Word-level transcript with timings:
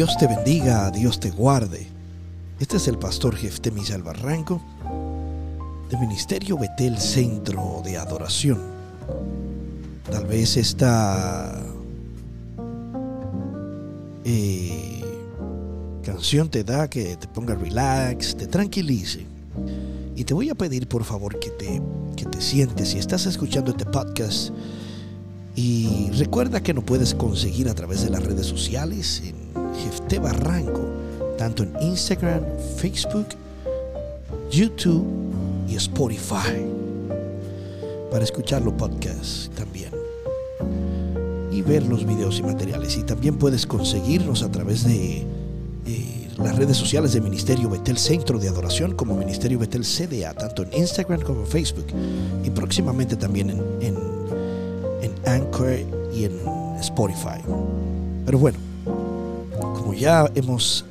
Dios 0.00 0.16
te 0.16 0.26
bendiga, 0.26 0.90
Dios 0.90 1.20
te 1.20 1.30
guarde. 1.30 1.86
Este 2.58 2.78
es 2.78 2.88
el 2.88 2.96
pastor 2.96 3.36
Jeftemis 3.36 3.90
Albarranco 3.90 4.58
de 5.90 5.98
Ministerio 5.98 6.56
Betel 6.56 6.96
Centro 6.98 7.82
de 7.84 7.98
Adoración. 7.98 8.58
Tal 10.10 10.24
vez 10.24 10.56
esta 10.56 11.62
eh, 14.24 15.04
canción 16.02 16.48
te 16.48 16.64
da 16.64 16.88
que 16.88 17.18
te 17.18 17.28
ponga 17.28 17.54
relax, 17.54 18.34
te 18.34 18.46
tranquilice. 18.46 19.26
Y 20.16 20.24
te 20.24 20.32
voy 20.32 20.48
a 20.48 20.54
pedir 20.54 20.88
por 20.88 21.04
favor 21.04 21.38
que 21.38 21.50
te, 21.50 21.82
que 22.16 22.24
te 22.24 22.40
sientes 22.40 22.88
si 22.88 22.98
estás 22.98 23.26
escuchando 23.26 23.72
este 23.72 23.84
podcast. 23.84 24.48
Y 25.54 26.08
recuerda 26.12 26.62
que 26.62 26.72
no 26.72 26.80
puedes 26.80 27.14
conseguir 27.14 27.68
a 27.68 27.74
través 27.74 28.02
de 28.02 28.08
las 28.08 28.24
redes 28.24 28.46
sociales 28.46 29.22
Jefte 29.76 30.18
Barranco, 30.18 30.80
tanto 31.38 31.62
en 31.62 31.72
Instagram, 31.80 32.42
Facebook, 32.76 33.26
YouTube 34.50 35.06
y 35.68 35.76
Spotify. 35.76 36.66
Para 38.10 38.24
escuchar 38.24 38.62
los 38.62 38.74
podcasts 38.74 39.50
también. 39.54 39.90
Y 41.52 41.62
ver 41.62 41.84
los 41.84 42.04
videos 42.04 42.38
y 42.38 42.42
materiales. 42.42 42.96
Y 42.96 43.02
también 43.04 43.38
puedes 43.38 43.66
conseguirnos 43.66 44.42
a 44.42 44.50
través 44.50 44.84
de 44.84 45.26
las 46.42 46.56
redes 46.56 46.76
sociales 46.76 47.12
de 47.12 47.20
Ministerio 47.20 47.68
Betel 47.68 47.98
Centro 47.98 48.38
de 48.38 48.48
Adoración 48.48 48.94
como 48.94 49.14
Ministerio 49.14 49.58
Betel 49.58 49.84
CDA, 49.84 50.32
tanto 50.32 50.62
en 50.62 50.72
Instagram 50.72 51.20
como 51.20 51.42
en 51.42 51.46
Facebook. 51.46 51.86
Y 52.44 52.50
próximamente 52.50 53.14
también 53.16 53.50
en, 53.50 53.58
en, 53.80 53.96
en 55.02 55.28
Anchor 55.28 55.78
y 56.14 56.24
en 56.24 56.32
Spotify. 56.80 57.40
Pero 58.24 58.38
bueno, 58.38 58.58
ya 59.92 60.30
hemos 60.34 60.84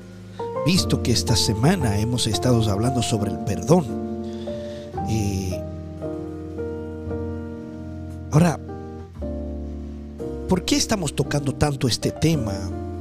visto 0.65 1.01
que 1.01 1.11
esta 1.11 1.35
semana 1.35 1.99
hemos 1.99 2.27
estado 2.27 2.69
hablando 2.69 3.01
sobre 3.01 3.31
el 3.31 3.39
perdón. 3.39 3.99
ahora, 8.31 8.59
¿por 10.47 10.63
qué 10.63 10.75
estamos 10.75 11.15
tocando 11.15 11.53
tanto 11.55 11.87
este 11.87 12.11
tema 12.11 12.53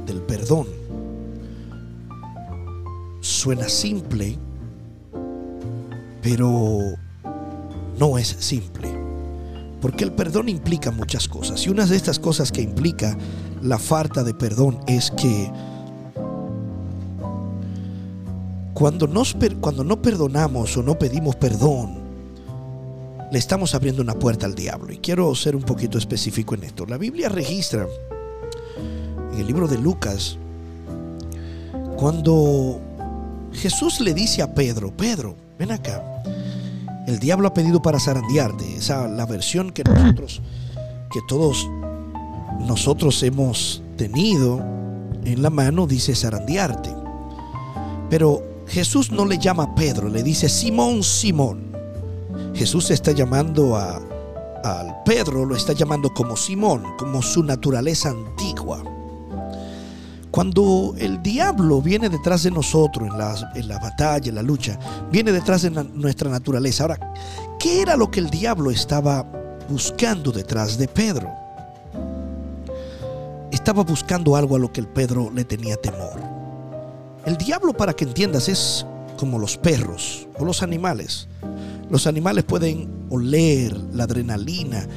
del 0.05 0.21
perdón? 0.21 0.67
Suena 3.21 3.69
simple, 3.69 4.37
pero 6.21 6.79
no 7.99 8.17
es 8.17 8.27
simple. 8.39 8.89
Porque 9.81 10.03
el 10.03 10.11
perdón 10.11 10.49
implica 10.49 10.91
muchas 10.91 11.27
cosas. 11.27 11.65
Y 11.65 11.69
una 11.69 11.85
de 11.85 11.95
estas 11.95 12.19
cosas 12.19 12.51
que 12.51 12.61
implica 12.61 13.17
la 13.61 13.77
falta 13.77 14.23
de 14.23 14.33
perdón 14.33 14.79
es 14.87 15.11
que 15.11 15.51
cuando, 18.79 19.07
nos, 19.07 19.35
cuando 19.59 19.83
no 19.83 20.01
perdonamos 20.01 20.77
o 20.77 20.81
no 20.81 20.97
pedimos 20.97 21.35
perdón, 21.35 21.99
le 23.29 23.37
estamos 23.37 23.75
abriendo 23.75 24.01
una 24.01 24.13
puerta 24.13 24.45
al 24.45 24.55
diablo. 24.55 24.93
Y 24.93 24.99
quiero 24.99 25.35
ser 25.35 25.53
un 25.57 25.63
poquito 25.63 25.97
específico 25.97 26.55
en 26.55 26.63
esto. 26.63 26.85
La 26.85 26.97
Biblia 26.97 27.27
registra 27.27 27.85
en 29.33 29.37
el 29.37 29.45
libro 29.45 29.67
de 29.67 29.77
Lucas, 29.77 30.37
cuando 31.97 32.79
Jesús 33.51 33.99
le 33.99 34.13
dice 34.13 34.41
a 34.41 34.55
Pedro, 34.55 34.95
Pedro, 34.95 35.35
ven 35.57 35.73
acá. 35.73 36.01
El 37.05 37.19
diablo 37.19 37.49
ha 37.49 37.53
pedido 37.53 37.81
para 37.81 37.99
zarandearte. 37.99 38.77
Esa 38.77 39.09
la 39.09 39.25
versión 39.25 39.71
que 39.71 39.83
nosotros, 39.83 40.41
que 41.11 41.19
todos 41.27 41.67
nosotros 42.61 43.21
hemos 43.23 43.83
tenido 43.97 44.63
en 45.25 45.41
la 45.41 45.49
mano, 45.49 45.85
dice 45.85 46.15
zarandearte. 46.15 46.95
Pero 48.09 48.49
Jesús 48.69 49.11
no 49.11 49.25
le 49.25 49.39
llama 49.39 49.63
a 49.63 49.75
Pedro, 49.75 50.09
le 50.09 50.21
dice 50.21 50.47
Simón, 50.47 51.03
Simón. 51.03 51.75
Jesús 52.53 52.91
está 52.91 53.11
llamando 53.11 53.75
a, 53.75 53.99
al 54.63 55.03
Pedro, 55.03 55.45
lo 55.45 55.55
está 55.55 55.73
llamando 55.73 56.13
como 56.13 56.37
Simón, 56.37 56.83
como 56.97 57.21
su 57.21 57.43
naturaleza 57.43 58.09
antigua. 58.09 58.83
Cuando 60.29 60.93
el 60.99 61.23
diablo 61.23 61.81
viene 61.81 62.09
detrás 62.09 62.43
de 62.43 62.51
nosotros 62.51 63.09
en 63.09 63.17
la, 63.17 63.51
en 63.55 63.67
la 63.67 63.79
batalla, 63.79 64.29
en 64.29 64.35
la 64.35 64.43
lucha, 64.43 64.77
viene 65.11 65.31
detrás 65.31 65.63
de 65.63 65.71
nuestra 65.71 66.29
naturaleza. 66.29 66.83
Ahora, 66.83 67.13
¿qué 67.59 67.81
era 67.81 67.97
lo 67.97 68.11
que 68.11 68.19
el 68.19 68.29
diablo 68.29 68.69
estaba 68.69 69.25
buscando 69.67 70.31
detrás 70.31 70.77
de 70.77 70.87
Pedro? 70.87 71.31
Estaba 73.51 73.83
buscando 73.83 74.35
algo 74.35 74.55
a 74.55 74.59
lo 74.59 74.71
que 74.71 74.81
el 74.81 74.87
Pedro 74.87 75.31
le 75.33 75.43
tenía 75.43 75.75
temor. 75.77 76.28
El 77.29 77.37
diablo, 77.37 77.73
para 77.73 77.93
que 77.93 78.05
entiendas, 78.05 78.49
es 78.49 78.87
como 79.15 79.37
los 79.37 79.55
perros 79.55 80.27
o 80.39 80.45
los 80.45 80.63
animales. 80.63 81.27
Los 81.87 82.07
animales 82.07 82.43
pueden 82.43 83.05
oler 83.11 83.77
la 83.93 84.05
adrenalina 84.05 84.87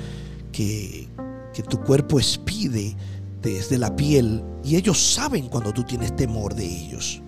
que, 0.51 1.11
que 1.53 1.63
tu 1.63 1.79
cuerpo 1.83 2.19
expide 2.19 2.97
desde 3.43 3.77
la 3.77 3.95
piel 3.95 4.43
y 4.65 4.77
ellos 4.77 4.99
saben 4.99 5.49
cuando 5.49 5.75
tú 5.75 5.85
tienes 5.85 6.17
temor 6.17 6.55
de 6.55 6.65
ellos. 6.65 7.21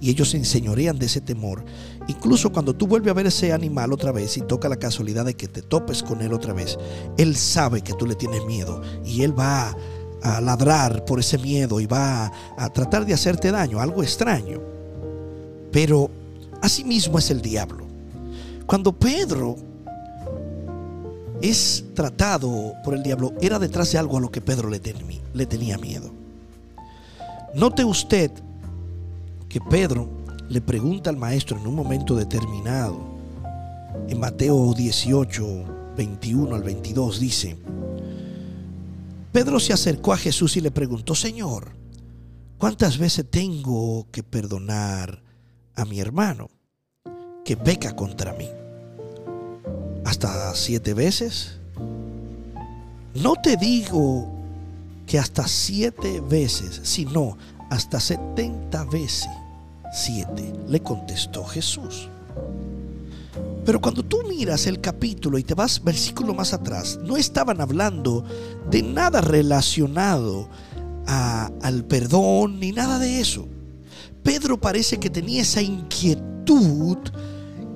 Y 0.00 0.10
ellos 0.10 0.30
se 0.30 0.38
enseñorean 0.38 0.98
de 0.98 1.06
ese 1.06 1.20
temor. 1.20 1.64
Incluso 2.08 2.50
cuando 2.50 2.74
tú 2.74 2.88
vuelves 2.88 3.12
a 3.12 3.14
ver 3.14 3.28
ese 3.28 3.52
animal 3.52 3.92
otra 3.92 4.10
vez 4.10 4.36
y 4.36 4.40
toca 4.40 4.68
la 4.68 4.80
casualidad 4.80 5.26
de 5.26 5.34
que 5.34 5.46
te 5.46 5.62
topes 5.62 6.02
con 6.02 6.22
él 6.22 6.32
otra 6.32 6.54
vez, 6.54 6.76
él 7.18 7.36
sabe 7.36 7.82
que 7.82 7.92
tú 7.92 8.04
le 8.04 8.16
tienes 8.16 8.44
miedo 8.46 8.82
y 9.04 9.22
él 9.22 9.38
va 9.38 9.76
a 10.22 10.40
ladrar 10.40 11.04
por 11.04 11.20
ese 11.20 11.38
miedo 11.38 11.80
y 11.80 11.86
va 11.86 12.32
a 12.56 12.70
tratar 12.70 13.06
de 13.06 13.14
hacerte 13.14 13.50
daño, 13.50 13.80
algo 13.80 14.02
extraño. 14.02 14.60
Pero 15.72 16.10
así 16.60 16.84
mismo 16.84 17.18
es 17.18 17.30
el 17.30 17.40
diablo. 17.40 17.86
Cuando 18.66 18.92
Pedro 18.92 19.56
es 21.40 21.84
tratado 21.94 22.74
por 22.84 22.94
el 22.94 23.02
diablo, 23.02 23.32
era 23.40 23.58
detrás 23.58 23.90
de 23.92 23.98
algo 23.98 24.18
a 24.18 24.20
lo 24.20 24.30
que 24.30 24.40
Pedro 24.40 24.68
le, 24.68 24.80
le 25.32 25.46
tenía 25.46 25.78
miedo. 25.78 26.10
Note 27.54 27.84
usted 27.84 28.30
que 29.48 29.60
Pedro 29.60 30.08
le 30.48 30.60
pregunta 30.60 31.10
al 31.10 31.16
maestro 31.16 31.58
en 31.58 31.66
un 31.66 31.74
momento 31.74 32.14
determinado, 32.14 32.98
en 34.08 34.20
Mateo 34.20 34.72
18, 34.74 35.94
21 35.96 36.54
al 36.54 36.62
22, 36.62 37.20
dice, 37.20 37.56
Pedro 39.32 39.60
se 39.60 39.72
acercó 39.72 40.12
a 40.12 40.16
Jesús 40.16 40.56
y 40.56 40.60
le 40.60 40.70
preguntó, 40.70 41.14
Señor, 41.14 41.76
¿cuántas 42.58 42.98
veces 42.98 43.26
tengo 43.30 44.06
que 44.10 44.22
perdonar 44.22 45.22
a 45.74 45.84
mi 45.84 46.00
hermano 46.00 46.50
que 47.44 47.56
peca 47.56 47.94
contra 47.94 48.32
mí? 48.32 48.48
¿Hasta 50.04 50.54
siete 50.54 50.94
veces? 50.94 51.58
No 53.14 53.34
te 53.42 53.56
digo 53.56 54.28
que 55.06 55.18
hasta 55.18 55.46
siete 55.46 56.20
veces, 56.20 56.80
sino 56.82 57.36
hasta 57.70 58.00
setenta 58.00 58.84
veces 58.84 59.28
siete, 59.92 60.52
le 60.68 60.80
contestó 60.80 61.44
Jesús. 61.44 62.08
Pero 63.70 63.80
cuando 63.80 64.02
tú 64.02 64.24
miras 64.28 64.66
el 64.66 64.80
capítulo 64.80 65.38
y 65.38 65.44
te 65.44 65.54
vas 65.54 65.80
versículo 65.84 66.34
más 66.34 66.52
atrás, 66.52 66.98
no 67.04 67.16
estaban 67.16 67.60
hablando 67.60 68.24
de 68.68 68.82
nada 68.82 69.20
relacionado 69.20 70.48
al 71.06 71.84
perdón 71.84 72.58
ni 72.58 72.72
nada 72.72 72.98
de 72.98 73.20
eso. 73.20 73.46
Pedro 74.24 74.60
parece 74.60 74.98
que 74.98 75.08
tenía 75.08 75.42
esa 75.42 75.62
inquietud 75.62 76.98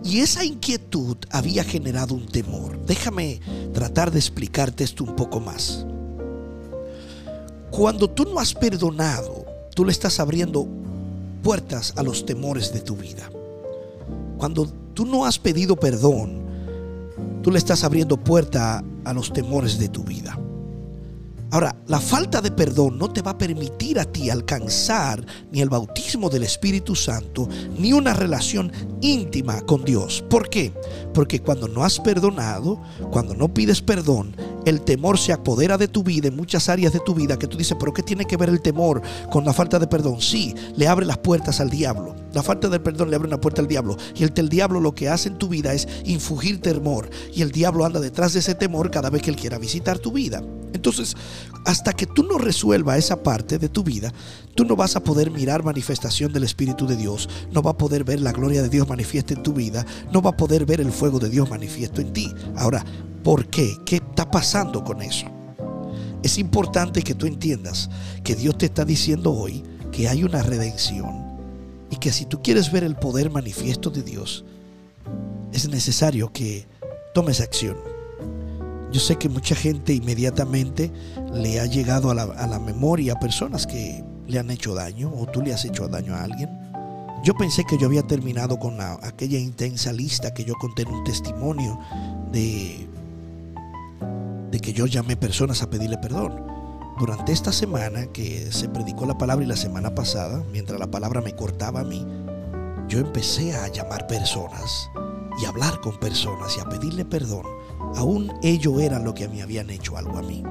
y 0.03 0.19
esa 0.19 0.45
inquietud 0.45 1.17
había 1.31 1.63
generado 1.63 2.17
un 2.17 2.27
temor. 2.27 2.85
Déjame 2.85 3.41
tratar 3.73 4.11
de 4.11 4.19
explicarte 4.19 4.83
esto 4.83 5.05
un 5.05 5.15
poco 5.15 5.39
más. 5.39 5.87
Cuando 7.71 8.11
tú 8.11 8.25
no 8.25 8.41
has 8.41 8.53
perdonado, 8.53 9.47
tú 9.77 9.85
le 9.85 9.93
estás 9.93 10.19
abriendo 10.19 10.67
puertas 11.45 11.93
a 11.95 12.03
los 12.03 12.27
temores 12.27 12.73
de 12.73 12.81
tu 12.81 12.97
vida. 12.97 13.31
Cuando 14.39 14.83
tú 14.95 15.05
no 15.05 15.27
has 15.27 15.39
pedido 15.39 15.77
perdón, 15.77 16.43
tú 17.43 17.51
le 17.51 17.59
estás 17.59 17.85
abriendo 17.85 18.17
puerta 18.17 18.83
a 19.05 19.13
los 19.13 19.33
temores 19.33 19.79
de 19.79 19.89
tu 19.89 20.05
vida. 20.05 20.39
Ahora, 21.55 21.77
la 21.87 22.01
falta 22.01 22.41
de 22.41 22.51
perdón 22.51 22.99
no 22.99 23.13
te 23.13 23.23
va 23.23 23.31
a 23.33 23.39
permitir 23.39 24.01
a 24.01 24.05
ti 24.05 24.29
alcanzar 24.29 25.25
ni 25.53 25.61
el 25.61 25.69
bautismo 25.69 26.29
del 26.29 26.43
Espíritu 26.43 26.97
Santo, 26.97 27.49
ni 27.79 27.93
una 27.93 28.13
relación 28.13 28.73
íntima 29.01 29.61
con 29.61 29.85
Dios. 29.85 30.25
¿Por 30.29 30.49
qué? 30.49 30.73
Porque 31.13 31.41
cuando 31.41 31.69
no 31.69 31.85
has 31.85 32.01
perdonado, 32.01 32.83
cuando 33.13 33.35
no 33.35 33.55
pides 33.55 33.81
perdón, 33.83 34.35
el 34.65 34.81
temor 34.83 35.19
se 35.19 35.33
apodera 35.33 35.79
de 35.79 35.89
tu 35.89 36.03
vida 36.03 36.29
en 36.29 36.37
muchas 36.37 36.69
áreas 36.69 36.93
de 36.93 37.01
tu 37.01 37.15
vida 37.15 37.39
que 37.39 37.47
tú 37.47 37.57
dices, 37.57 37.77
pero 37.79 37.93
¿qué 37.93 38.03
tiene 38.03 38.25
que 38.25 38.37
ver 38.37 38.49
el 38.49 38.61
temor 38.61 39.03
con 39.31 39.45
la 39.45 39.53
falta 39.53 39.79
de 39.79 39.87
perdón? 39.87 40.21
Sí, 40.21 40.55
le 40.77 40.89
abre 40.89 41.07
las 41.07 41.19
puertas 41.19 41.61
al 41.61 41.71
diablo. 41.71 42.15
La 42.33 42.43
falta 42.43 42.69
de 42.69 42.81
perdón 42.81 43.11
le 43.11 43.17
abre 43.17 43.29
una 43.29 43.41
puerta 43.41 43.63
al 43.63 43.69
diablo. 43.69 43.97
Y 44.15 44.25
el, 44.25 44.49
diablo 44.49 44.81
lo 44.81 44.95
que 44.95 45.09
hace 45.09 45.29
en 45.29 45.39
tu 45.39 45.49
vida 45.49 45.73
es 45.73 45.87
infugir 46.05 46.61
temor. 46.61 47.11
Y 47.33 47.43
el 47.43 47.53
diablo 47.53 47.85
anda 47.85 48.01
detrás 48.01 48.33
de 48.33 48.41
ese 48.41 48.55
temor 48.55 48.91
cada 48.91 49.11
vez 49.11 49.23
que 49.23 49.31
él 49.31 49.37
quiera 49.37 49.59
visitar 49.59 49.99
tu 49.99 50.13
vida. 50.13 50.43
Entonces, 50.73 51.17
hasta 51.65 51.93
que 51.93 52.07
tú 52.07 52.25
no 52.25 52.39
resuelvas 52.39 52.99
esa 52.99 53.23
parte 53.23 53.59
de 53.59 53.69
tu 53.69 53.85
vida, 53.85 54.13
tú 54.55 54.65
no 54.65 54.77
vas 54.77 54.97
a 54.97 55.05
poder 55.05 55.31
mirar 55.31 55.63
manifestación 55.63 56.33
del 56.33 56.45
Espíritu 56.45 56.87
de 56.87 56.97
Dios, 56.97 57.29
no 57.53 57.63
va 57.63 57.71
a 57.71 57.79
poder 57.79 58.05
ver 58.05 58.21
la 58.21 58.33
gloria 58.33 58.63
de 58.63 58.69
Dios 58.69 58.89
manifiesta 58.89 59.35
en 59.35 59.43
tu 59.43 59.53
vida, 59.53 59.87
no 60.13 60.21
va 60.21 60.31
a 60.31 60.37
poder 60.37 60.67
ver 60.67 60.81
el 60.81 60.93
fuego 60.93 61.21
de 61.21 61.31
Dios 61.31 61.49
manifiesto 61.49 62.01
en 62.01 62.13
ti. 62.13 62.35
Ahora, 62.57 62.85
¿por 63.25 63.47
qué? 63.47 63.77
¿Qué 63.85 63.97
está 63.97 64.31
pasando 64.31 64.85
con 64.85 65.03
eso? 65.03 65.27
Es 66.23 66.39
importante 66.39 67.03
que 67.03 67.15
tú 67.15 67.27
entiendas 67.27 67.91
que 68.23 68.37
Dios 68.37 68.57
te 68.57 68.67
está 68.67 68.85
diciendo 68.85 69.33
hoy 69.33 69.65
que 69.91 70.09
hay 70.09 70.23
una 70.23 70.43
redención 70.43 71.25
y 71.91 71.97
que 71.97 72.13
si 72.13 72.27
tú 72.27 72.43
quieres 72.43 72.71
ver 72.71 72.85
el 72.85 72.95
poder 72.97 73.31
manifiesto 73.31 73.91
de 73.91 74.03
Dios, 74.03 74.45
es 75.53 75.69
necesario 75.69 76.33
que 76.33 76.67
tomes 77.15 77.41
acción. 77.41 77.77
Yo 78.93 79.01
sé 79.01 79.17
que 79.17 79.29
mucha 79.29 79.55
gente 79.55 79.93
inmediatamente 79.93 80.93
le 81.33 81.61
ha 81.61 81.67
llegado 81.67 82.11
a 82.11 82.15
la, 82.15 82.59
memoria 82.59 83.15
a 83.15 83.21
personas 83.21 83.67
que 83.67 84.05
le 84.27 84.39
han 84.39 84.51
hecho 84.51 84.75
daño 84.75 85.13
o 85.15 85.27
tú 85.27 85.43
le 85.43 85.53
has 85.53 85.65
hecho 85.65 85.89
daño 85.89 86.15
a 86.15 86.23
alguien. 86.23 86.49
Yo 87.25 87.35
pensé 87.35 87.65
que 87.65 87.79
yo 87.79 87.87
había 87.87 88.03
terminado 88.03 88.59
con 88.59 88.81
aquella 88.81 89.39
intensa 89.39 89.93
lista 89.93 90.35
que 90.35 90.45
yo 90.45 90.55
conté 90.55 90.83
en 90.83 90.89
un 90.89 91.05
testimonio 91.05 91.79
de, 92.31 92.89
de 94.55 94.61
que 94.61 94.73
yo 94.73 94.87
llamé 94.87 95.17
personas 95.17 95.63
a 95.63 95.69
pedirle 95.69 95.99
perdón. 95.99 96.47
Durante 96.97 97.33
esta 97.33 97.51
semana 97.51 98.07
que 98.07 98.53
se 98.53 98.69
predicó 98.69 99.05
la 99.05 99.19
palabra 99.19 99.45
y 99.45 99.49
la 99.49 99.57
semana 99.57 99.97
pasada, 99.97 100.45
mientras 100.53 100.79
la 100.79 100.93
palabra 100.93 101.21
me 101.21 101.35
cortaba 101.35 101.81
a 101.81 101.85
mí, 101.85 102.07
yo 102.87 103.01
empecé 103.01 103.57
a 103.57 103.67
llamar 103.67 104.07
personas 104.07 104.89
y 105.43 105.47
hablar 105.47 105.81
con 105.81 105.99
personas 105.99 106.57
y 106.57 106.61
a 106.61 106.67
pedirle 106.67 107.05
perdón 107.05 107.43
Aún 107.97 108.33
ellos 108.45 108.81
eran 108.81 109.03
lo 109.03 109.13
que 109.13 109.27
me 109.27 109.43
habían 109.43 109.71
hecho 109.71 109.97
algo 109.97 110.19
a 110.19 110.23
mí. 110.23 110.45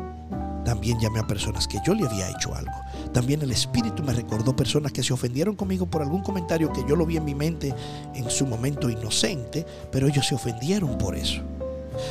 También 0.65 0.99
llamé 0.99 1.19
a 1.19 1.27
personas 1.27 1.65
que 1.65 1.79
yo 1.87 1.93
le 1.93 2.05
había 2.05 2.29
hecho 2.29 2.53
algo. 2.53 2.73
También 3.13 3.41
el 3.41 3.51
Espíritu 3.51 4.03
me 4.03 4.11
recordó 4.11 4.53
personas 4.53 4.91
que 4.91 5.01
se 5.01 5.13
ofendieron 5.13 5.55
conmigo 5.55 5.85
por 5.85 6.01
algún 6.01 6.23
comentario 6.23 6.73
que 6.73 6.83
yo 6.89 6.97
lo 6.97 7.05
vi 7.05 7.15
en 7.15 7.23
mi 7.23 7.35
mente 7.35 7.73
en 8.15 8.29
su 8.29 8.45
momento 8.45 8.89
inocente, 8.89 9.65
pero 9.93 10.07
ellos 10.07 10.27
se 10.27 10.35
ofendieron 10.35 10.97
por 10.97 11.15
eso. 11.15 11.41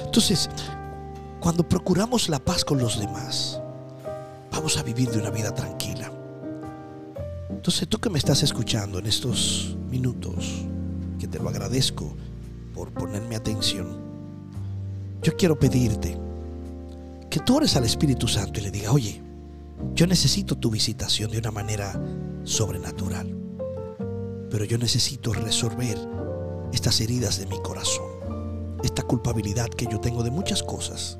Entonces, 0.06 0.48
cuando 1.42 1.68
procuramos 1.68 2.28
la 2.28 2.38
paz 2.38 2.64
con 2.64 2.78
los 2.78 3.00
demás, 3.00 3.60
vamos 4.52 4.78
a 4.78 4.84
vivir 4.84 5.10
de 5.10 5.18
una 5.18 5.30
vida 5.30 5.52
tranquila. 5.52 6.12
Entonces, 7.50 7.88
tú 7.88 7.98
que 7.98 8.08
me 8.10 8.18
estás 8.18 8.44
escuchando 8.44 9.00
en 9.00 9.06
estos 9.06 9.76
minutos, 9.90 10.64
que 11.18 11.26
te 11.26 11.40
lo 11.40 11.48
agradezco 11.48 12.14
por 12.72 12.92
ponerme 12.92 13.34
atención, 13.34 13.88
yo 15.20 15.36
quiero 15.36 15.58
pedirte 15.58 16.16
que 17.28 17.40
tú 17.40 17.56
ores 17.56 17.74
al 17.74 17.84
Espíritu 17.84 18.28
Santo 18.28 18.60
y 18.60 18.62
le 18.62 18.70
digas, 18.70 18.92
oye, 18.92 19.20
yo 19.96 20.06
necesito 20.06 20.56
tu 20.56 20.70
visitación 20.70 21.32
de 21.32 21.38
una 21.38 21.50
manera 21.50 22.00
sobrenatural, 22.44 23.36
pero 24.48 24.64
yo 24.64 24.78
necesito 24.78 25.32
resolver 25.32 25.98
estas 26.72 27.00
heridas 27.00 27.40
de 27.40 27.46
mi 27.46 27.60
corazón, 27.62 28.78
esta 28.84 29.02
culpabilidad 29.02 29.70
que 29.70 29.86
yo 29.86 29.98
tengo 29.98 30.22
de 30.22 30.30
muchas 30.30 30.62
cosas. 30.62 31.18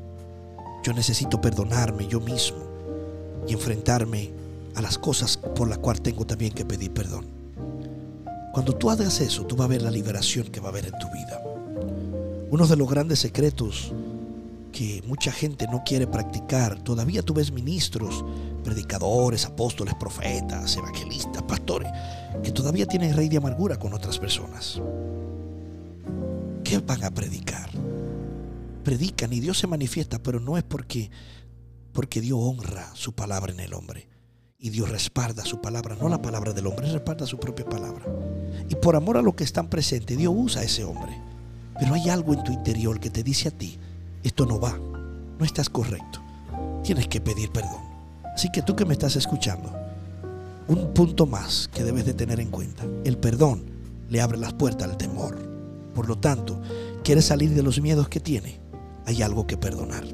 Yo 0.83 0.93
necesito 0.93 1.41
perdonarme 1.41 2.07
yo 2.09 2.21
mismo 2.21 2.59
y 3.47 3.53
enfrentarme 3.53 4.31
a 4.75 4.83
las 4.83 4.99
cosas 4.99 5.37
por 5.37 5.69
las 5.69 5.79
cuales 5.79 6.03
tengo 6.03 6.27
también 6.27 6.53
que 6.53 6.65
pedir 6.65 6.93
perdón. 6.93 7.27
Cuando 8.53 8.75
tú 8.75 8.91
hagas 8.91 9.21
eso, 9.21 9.47
tú 9.47 9.57
vas 9.57 9.67
a 9.67 9.69
ver 9.69 9.83
la 9.83 9.91
liberación 9.91 10.49
que 10.49 10.61
va 10.61 10.67
a 10.67 10.71
haber 10.71 10.87
en 10.87 10.99
tu 10.99 11.07
vida. 11.11 11.43
Uno 12.51 12.67
de 12.67 12.77
los 12.77 12.91
grandes 12.91 13.21
secretos 13.21 13.93
que 14.73 15.03
mucha 15.07 15.31
gente 15.31 15.67
no 15.69 15.83
quiere 15.85 16.07
practicar, 16.07 16.81
todavía 16.81 17.23
tú 17.23 17.35
ves 17.35 17.53
ministros, 17.53 18.25
predicadores, 18.65 19.45
apóstoles, 19.45 19.95
profetas, 19.95 20.77
evangelistas, 20.77 21.43
pastores, 21.43 21.91
que 22.43 22.51
todavía 22.51 22.87
tienen 22.87 23.15
rey 23.15 23.29
de 23.29 23.37
amargura 23.37 23.79
con 23.79 23.93
otras 23.93 24.19
personas. 24.19 24.81
¿Qué 26.65 26.79
van 26.79 27.05
a 27.05 27.11
predicar? 27.11 27.71
Predican 28.83 29.33
y 29.33 29.41
Dios 29.41 29.59
se 29.59 29.67
manifiesta, 29.67 30.23
pero 30.23 30.41
no 30.41 30.57
es 30.57 30.65
porque, 30.65 31.11
porque 31.93 32.21
Dios 32.21 32.39
honra 32.41 32.91
su 32.95 33.15
palabra 33.15 33.53
en 33.53 33.61
el 33.61 33.75
hombre. 33.75 34.09
Y 34.59 34.71
Dios 34.71 34.91
respalda 34.91 35.45
su 35.45 35.61
palabra, 35.61 35.97
no 35.97 36.09
la 36.09 36.23
palabra 36.23 36.53
del 36.53 36.67
hombre, 36.69 36.91
respalda 36.91 37.27
su 37.27 37.39
propia 37.39 37.65
palabra. 37.65 38.05
Y 38.69 38.77
por 38.77 38.95
amor 38.95 39.17
a 39.17 39.23
lo 39.23 39.35
que 39.35 39.45
están 39.45 39.69
presentes, 39.69 40.17
Dios 40.17 40.33
usa 40.37 40.63
a 40.63 40.65
ese 40.65 40.85
hombre. 40.85 41.21
Pero 41.79 41.95
hay 41.95 42.09
algo 42.09 42.33
en 42.33 42.45
tu 42.45 42.53
interior 42.53 43.01
que 43.01 43.11
te 43.11 43.25
dice 43.25 43.49
a 43.49 43.51
ti, 43.51 43.79
esto 44.23 44.47
no 44.47 44.61
va, 44.61 44.79
no 45.39 45.45
estás 45.45 45.69
correcto. 45.69 46.23
Tienes 46.85 47.09
que 47.09 47.21
pedir 47.21 47.51
perdón. 47.51 47.83
Así 48.35 48.51
que 48.53 48.63
tú 48.63 48.77
que 48.77 48.85
me 48.85 48.93
estás 48.93 49.17
escuchando, 49.17 49.73
un 50.69 50.95
punto 50.95 51.27
más 51.27 51.69
que 51.73 51.83
debes 51.83 52.07
de 52.07 52.15
tener 52.15 52.39
en 52.41 52.51
cuenta. 52.51 52.85
El 53.05 53.19
perdón 53.19 53.65
le 54.09 54.21
abre 54.21 54.39
las 54.39 54.53
puertas 54.53 54.89
al 54.89 54.97
temor. 54.97 55.37
Por 55.95 56.09
lo 56.09 56.19
tanto, 56.19 56.61
quieres 57.03 57.25
salir 57.25 57.51
de 57.51 57.63
los 57.63 57.81
miedos 57.81 58.09
que 58.09 58.21
tiene. 58.21 58.62
Hay 59.07 59.23
algo 59.23 59.47
que 59.47 59.57
perdonar. 59.57 60.05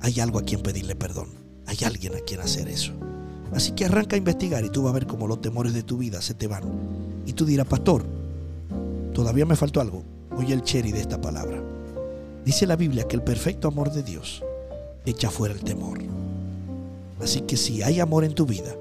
Hay 0.00 0.20
algo 0.20 0.38
a 0.38 0.42
quien 0.42 0.62
pedirle 0.62 0.96
perdón. 0.96 1.28
Hay 1.66 1.78
alguien 1.84 2.14
a 2.14 2.20
quien 2.20 2.40
hacer 2.40 2.68
eso. 2.68 2.92
Así 3.52 3.72
que 3.72 3.84
arranca 3.84 4.16
a 4.16 4.18
investigar 4.18 4.64
y 4.64 4.70
tú 4.70 4.82
vas 4.82 4.90
a 4.90 4.94
ver 4.94 5.06
cómo 5.06 5.26
los 5.26 5.40
temores 5.40 5.72
de 5.72 5.82
tu 5.82 5.98
vida 5.98 6.22
se 6.22 6.34
te 6.34 6.46
van. 6.46 6.64
Y 7.26 7.32
tú 7.32 7.44
dirás, 7.44 7.66
pastor, 7.66 8.04
todavía 9.12 9.46
me 9.46 9.56
faltó 9.56 9.80
algo. 9.80 10.02
Oye 10.36 10.54
el 10.54 10.62
cherry 10.62 10.92
de 10.92 11.00
esta 11.00 11.20
palabra. 11.20 11.62
Dice 12.44 12.66
la 12.66 12.76
Biblia 12.76 13.06
que 13.06 13.16
el 13.16 13.22
perfecto 13.22 13.68
amor 13.68 13.92
de 13.92 14.02
Dios 14.02 14.42
echa 15.04 15.30
fuera 15.30 15.54
el 15.54 15.60
temor. 15.60 15.98
Así 17.20 17.42
que 17.42 17.56
si 17.56 17.82
hay 17.82 18.00
amor 18.00 18.24
en 18.24 18.34
tu 18.34 18.46
vida, 18.46 18.74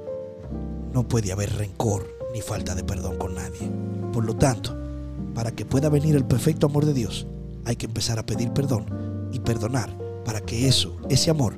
no 0.94 1.08
puede 1.08 1.31
haber 1.31 1.54
rencor 1.56 2.08
ni 2.34 2.42
falta 2.42 2.76
de 2.76 2.84
perdón 2.84 3.18
con 3.18 3.36
nadie. 3.36 3.70
Por 4.14 4.26
lo 4.26 4.36
tanto, 4.36 4.76
para 5.36 5.52
que 5.52 5.66
pueda 5.66 5.90
venir 5.90 6.16
el 6.16 6.26
perfecto 6.26 6.68
amor 6.68 6.86
de 6.86 6.94
Dios, 6.94 7.28
hay 7.66 7.76
que 7.76 7.88
empezar 7.88 8.18
a 8.18 8.26
pedir 8.26 8.52
perdón 8.52 8.86
y 9.31 9.40
perdonar 9.40 9.96
para 10.26 10.42
que 10.42 10.68
eso, 10.68 10.98
ese 11.10 11.30
amor, 11.30 11.58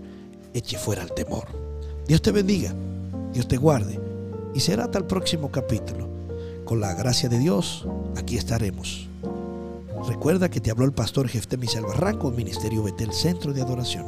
eche 0.53 0.77
fuera 0.77 1.03
el 1.03 1.13
temor. 1.13 1.45
Dios 2.07 2.21
te 2.21 2.31
bendiga, 2.31 2.73
Dios 3.33 3.47
te 3.47 3.57
guarde 3.57 4.00
y 4.53 4.59
será 4.59 4.85
hasta 4.85 4.97
el 4.97 5.06
próximo 5.06 5.51
capítulo. 5.51 6.09
Con 6.65 6.79
la 6.79 6.94
gracia 6.94 7.27
de 7.29 7.39
Dios, 7.39 7.88
aquí 8.15 8.38
estaremos. 8.38 9.07
Recuerda 10.07 10.50
que 10.50 10.62
te 10.62 10.71
habló 10.71 10.85
el 10.85 10.94
pastor 10.94 11.27
Jeftemis 11.27 11.79
Barranco, 11.81 12.31
Ministerio 12.31 12.83
Betel, 12.83 13.12
Centro 13.12 13.53
de 13.53 13.62
Adoración. 13.62 14.06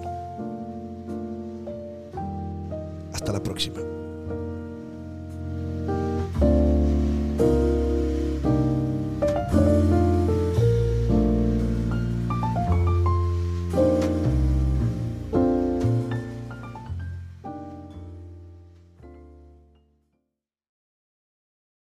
Hasta 3.14 3.32
la 3.32 3.44
próxima. 3.44 3.93